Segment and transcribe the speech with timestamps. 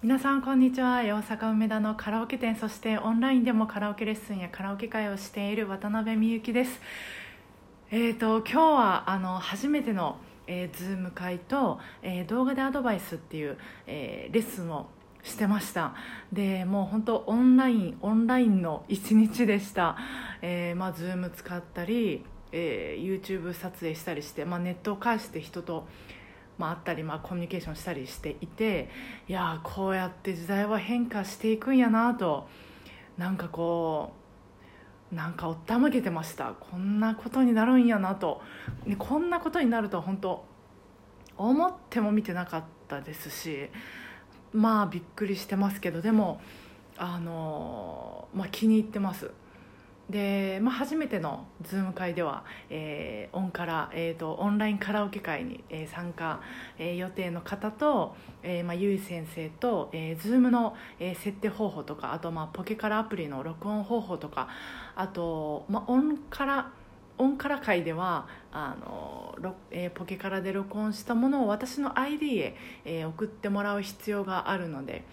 [0.00, 1.02] 皆さんこんにちは。
[1.02, 6.80] 大阪梅田のカラオケ店そしてオンラインでもカラオケレッスンやカラオケ会をしている渡辺美幸です。
[7.90, 13.58] えーと今日はあの初めての、えー、ズーム会と、えー、動画でアドバイスっていう、
[13.88, 14.86] えー、レッスンを
[15.24, 15.94] してました。
[16.32, 19.96] でもう本当オンラインオンラインの一日でした、
[20.42, 25.88] えーまあ、ズーム使ったり、えー、YouTube 撮影したりして、まあ、ネットを介して人と
[26.58, 28.90] まあ、あったり、まあ、コミュニケーションしたりしていて
[29.28, 32.48] いやこうやって時代は変化していくんやなと
[33.16, 34.12] なんかこ
[35.12, 38.42] うなんかおったまげてましたこんなことになるんやなと
[38.98, 40.44] こんなことになると本当
[41.36, 43.70] 思っても見てなかったですし
[44.52, 46.40] まあびっくりしてますけどでも
[46.96, 49.30] あの、まあ、気に入ってます。
[50.10, 56.40] で、まあ、初めての Zoom 会では、えー、オンカラ、えーと、オンラインカラオケ会に、えー、参加、
[56.78, 64.48] えー、予定の方と、えーまあ、ゆい先生と、えー、Zoom の、えー、設定方法とかあと、まあ、ポケカラアプリの録音方法とか
[64.96, 66.72] あと、まあ、オンカラ
[67.18, 69.34] オンカラ会ではあの、
[69.72, 75.04] えー、ポケカラで録音したものを私の ID へ、えー、送ってもらう必要があるので。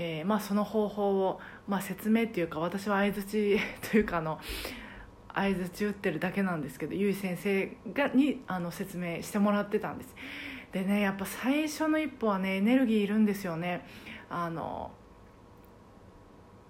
[0.00, 3.58] えーまあ、その方法を、まあ、説明というか私は相づち
[3.90, 4.38] というかあの
[5.34, 10.14] 相づち打ってるだけなんですけどゆい先生がにあの説明してもらってたんです。
[10.70, 13.84] でねやっぱ最初の一歩はねエネルギーいるんですよね。
[14.30, 14.92] あの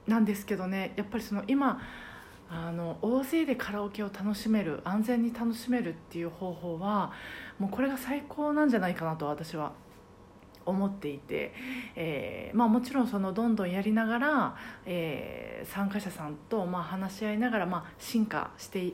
[0.06, 1.82] なんですけどねやっぱりその今
[2.48, 7.12] あの大勢でカラオケを楽しめる安全に楽しめるっていう方法は
[7.58, 9.72] もうこれが最高なんじゃないかなと私は。
[10.68, 11.52] 思っていて、
[11.96, 18.92] えーまあ、もちろんそのどんどんやりながら、えー、参加者さんとまあ話し合いながらまあ進化して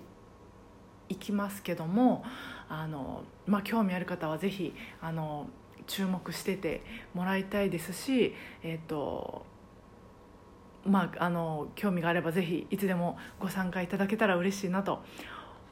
[1.08, 2.24] いきますけども
[2.68, 5.48] あの、まあ、興味ある方はぜひあの
[5.86, 9.44] 注目しててもらいたいですし、えーと
[10.86, 15.02] まあ、あの興味があればぜひいつでもご参加いただけたら嬉しいなと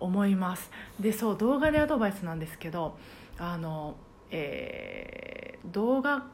[0.01, 0.71] 思います。
[0.99, 2.97] でそう動画でアドバイスなんですけど
[3.39, 3.95] あの、
[4.33, 5.33] えー
[5.71, 6.27] 動画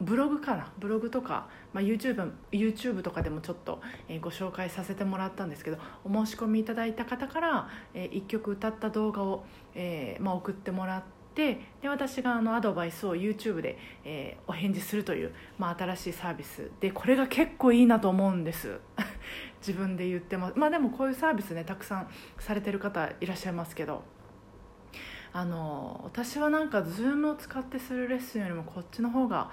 [0.00, 0.72] ブログかな？
[0.78, 9.44] ブログとか、まあ、YouTube, YouTube とかでもちょっと、え、ご紹介させてもらったんですけどお申し込みいただいた方から、え、1曲歌った動画を、
[9.74, 11.02] えーまあ、送ってもらっ
[11.34, 18.78] てで私があのアドバイスを YouTube で、えー、お返事するという、まあ、新しいサービスでこれが結構いいなと思うんです。
[19.66, 20.58] 自分で言ってます。
[20.58, 24.17] まあでもこういうサービスねたくさんされてる方いらっしゃいますけど。
[25.32, 29.50] あの私はなんか Zoom を使ってするレッスンよりもこっちの方が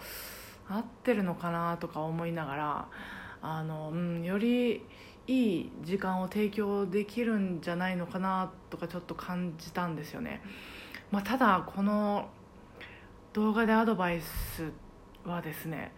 [0.70, 2.88] 合ってるのかなとか思いながら
[3.42, 4.84] あの、うん、より
[5.28, 10.42] いい時間を提供できるんじゃないのかなとかちょっと感じたんですよね、
[11.12, 12.30] まあ、ただこの
[13.34, 14.72] 動画でアドバイス
[15.26, 15.92] はですね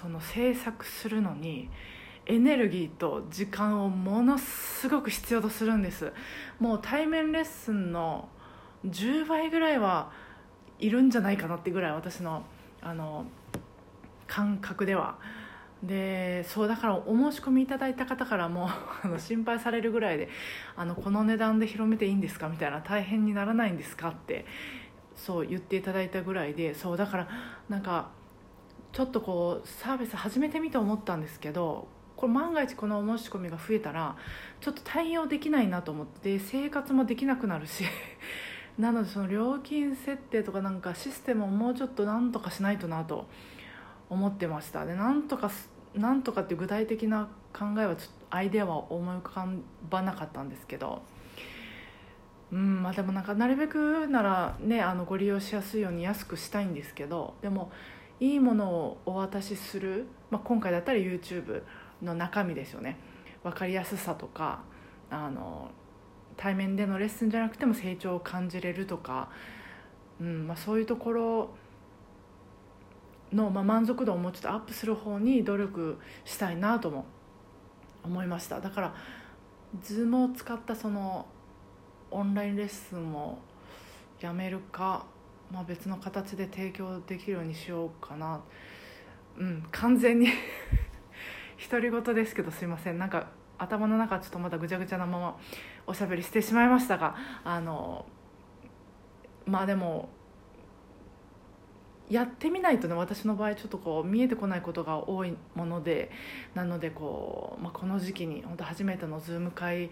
[0.00, 1.70] その制作するのに
[2.26, 6.12] エネルギーと時間をものすごく必要とするんです。
[6.58, 8.28] もう対面レッスンの
[8.86, 10.10] 10倍ぐらいは
[10.78, 12.44] いるんじゃないかなってぐらい私の
[12.82, 13.26] あの
[14.26, 15.18] 感覚では。
[15.82, 18.68] でそうだからお申し込みいただいた方からも
[19.04, 20.30] あの心配されるぐらいで
[20.74, 22.48] あのこの値段で広めていいんですか？
[22.48, 24.08] みたいな大変にならないんですか？
[24.08, 24.46] って
[25.14, 27.28] そう言っていただいたぐらいでそうだから
[27.68, 28.08] なんか
[28.92, 34.16] ちょっとこうサービス始めてみて思ったんですけどこれ万が一このお申し込みが増えたら
[34.60, 37.84] ちょっと対応できないなと思って生活もできなくなるし
[38.78, 43.26] なのでその料金設定とかなんかシステムをもうちょっとなんとかしないとなと
[44.10, 44.84] 思ってました。
[44.84, 45.50] でなんとか
[45.94, 49.46] なんとかっていう具体的な考えはちょっとアイデアは思い浮か
[49.88, 51.02] ばなかったんですけど。
[52.52, 57.72] うんまあでもなんかなるべくならねあのご利用しやすいように安くしたいんですけどでも
[58.20, 61.62] いいものをお渡しする、まあ、今回だったら YouTube
[62.02, 62.98] の中身ですよね。
[63.42, 64.60] 分かりやすさとか
[65.10, 65.70] あの
[66.36, 69.28] 対面でのレッスンじゃなくても成長を感じれるとか、
[70.20, 71.50] うんまあ、そういうところ
[73.32, 77.06] の、まあ、満足度をもうちょっとアップする方に努力したいなとも
[78.04, 78.60] 思いました。
[78.60, 78.94] だから
[79.82, 81.26] Zoom を使ったその
[82.10, 83.38] オンラインレッスンを
[84.20, 85.04] やめるか、
[85.52, 88.40] まあ、別の形で提供できるようにしようかな。
[89.38, 90.28] うん完全に
[91.70, 95.36] 独り言ですけどすいませんなんか頭の中ちょっとまだぐちゃぐちゃなまま
[95.86, 98.04] おしゃべりしてしまいましたがあの
[99.46, 100.10] まあでも
[102.08, 106.10] やってみないとね私の場合ちょっとこう見えてこないことが多いもので
[106.54, 109.90] なのでこう、まあ、この時期に本当初めての Zoom 会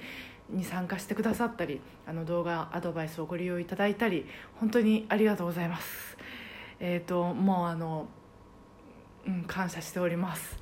[0.51, 4.27] に参加してくださったりあの動画アドバイスをご利用いただいたり
[4.61, 6.19] 本当にありがとうございます。
[6.81, 8.09] えーと、もうあの
[9.27, 10.59] うん、感謝しております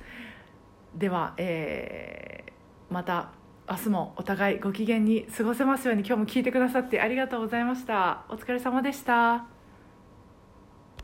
[0.95, 3.31] では、えー、また
[3.69, 8.25] 明日もお互いご機嫌に過ごせますように今日も聞いてくださってありがとうございました。
[8.29, 9.52] お疲れ様でした。